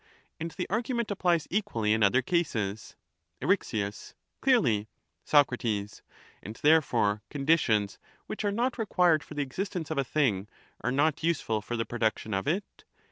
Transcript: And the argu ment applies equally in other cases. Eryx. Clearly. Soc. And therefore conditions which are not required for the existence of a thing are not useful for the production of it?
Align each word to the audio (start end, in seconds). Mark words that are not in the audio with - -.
And 0.39 0.49
the 0.49 0.65
argu 0.67 0.95
ment 0.95 1.11
applies 1.11 1.47
equally 1.51 1.93
in 1.93 2.01
other 2.01 2.23
cases. 2.23 2.95
Eryx. 3.39 4.15
Clearly. 4.41 4.87
Soc. 5.25 5.51
And 5.63 6.55
therefore 6.63 7.21
conditions 7.29 7.99
which 8.25 8.43
are 8.43 8.51
not 8.51 8.79
required 8.79 9.23
for 9.23 9.35
the 9.35 9.43
existence 9.43 9.91
of 9.91 9.99
a 9.99 10.03
thing 10.03 10.47
are 10.83 10.91
not 10.91 11.21
useful 11.21 11.61
for 11.61 11.77
the 11.77 11.85
production 11.85 12.33
of 12.33 12.47
it? 12.47 12.83